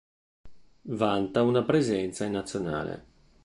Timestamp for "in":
2.25-2.31